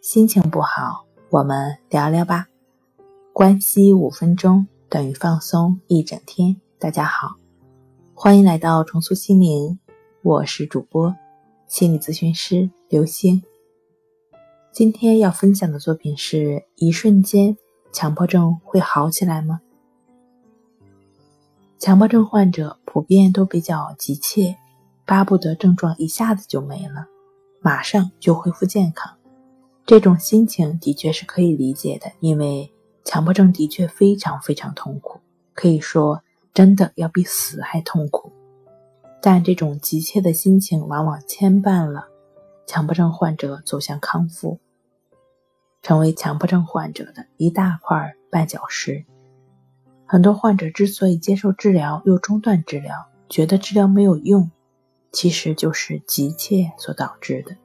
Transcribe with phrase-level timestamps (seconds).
[0.00, 2.46] 心情不好，我们聊聊吧。
[3.32, 6.56] 关系五分钟等于放松一整天。
[6.78, 7.34] 大家好，
[8.14, 9.80] 欢迎来到重塑心灵，
[10.22, 11.16] 我是主播
[11.66, 13.42] 心理咨询师刘星。
[14.72, 17.56] 今天要分享的作品是一瞬间，
[17.92, 19.60] 强迫症会好起来吗？
[21.76, 24.56] 强迫症患者普遍都比较急切，
[25.04, 27.08] 巴不得症状一下子就没了，
[27.60, 29.17] 马上就恢复健康。
[29.88, 32.70] 这种心情的确是可以理解的，因为
[33.06, 35.18] 强迫症的确非常非常痛苦，
[35.54, 38.30] 可以说真的要比死还痛苦。
[39.22, 42.06] 但这种急切的心情往往牵绊了
[42.66, 44.60] 强迫症患者走向康复，
[45.80, 49.06] 成为强迫症患者的一大块绊脚石。
[50.04, 54.50] 很多患者之所以接受治疗又中断治疗，觉得治疗没有用，
[55.12, 57.56] 其实就是急切所导致的。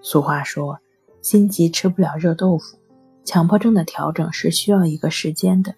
[0.00, 0.78] 俗话说。
[1.22, 2.76] 心急吃不了热豆腐，
[3.24, 5.74] 强迫症的调整是需要一个时间的。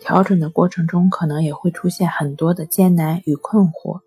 [0.00, 4.00] 调整的过程中，可能也会出现很多的艰难与困惑，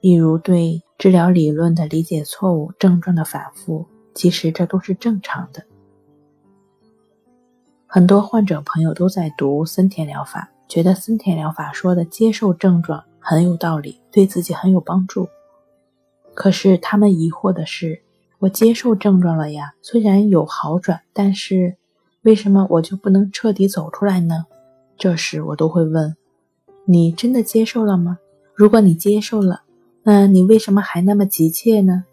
[0.00, 5.64] 例如对治疗理论的理解错误、症状的反复，其实这都是正常的。
[7.86, 15.28] 很多患者朋友都在读森田疗法，觉得森田疗法说的接受症状很有道理，对自己很有帮助。
[16.34, 18.02] 可是他们疑惑的是。
[18.46, 21.76] 我接受症状了呀，虽然有好转，但是
[22.22, 24.46] 为什么我就不能彻底走出来呢？
[24.96, 26.16] 这时我都会问：
[26.84, 28.18] 你真的接受了吗？
[28.54, 29.62] 如果你接受了，
[30.04, 32.04] 那你为什么还那么急切呢？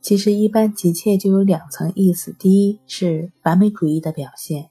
[0.00, 4.70] 其实，一般急切就有两层意思：第一是完美主义的表现，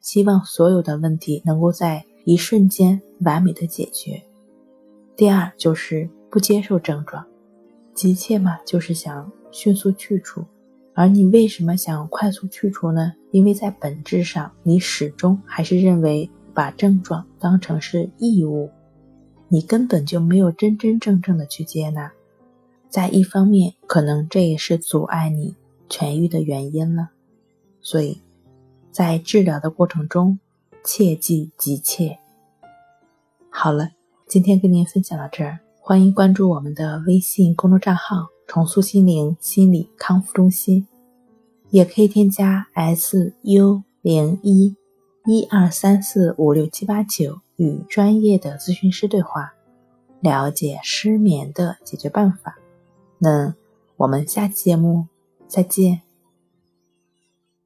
[0.00, 4.22] 希望所有的问题能够在一瞬间完美的解决；
[5.14, 7.26] 第二就是不接受症状。
[7.94, 10.44] 急切嘛，就是想迅速去除，
[10.94, 13.12] 而你为什么想快速去除呢？
[13.30, 18.68] 因为在本质上，你始终还是认为把症状当成是义务，
[19.48, 22.10] 你根本就没有真真正正的去接纳。
[22.88, 25.54] 在一方面，可能这也是阻碍你
[25.88, 27.10] 痊愈的原因了。
[27.80, 28.20] 所以，
[28.90, 30.38] 在治疗的过程中，
[30.84, 32.18] 切记急切。
[33.48, 33.90] 好了，
[34.26, 35.58] 今天跟您分享到这儿。
[35.80, 40.86] 欢迎关注我们的微信公众账号“重塑心灵心理康复中心”，
[41.72, 44.76] 也可以添加 s u 零一
[45.24, 49.54] 一二三四五六七八九与专业的咨询师对话，
[50.20, 52.58] 了解失眠的解决办法。
[53.16, 53.54] 那
[53.96, 55.06] 我们下期节目
[55.48, 56.11] 再见。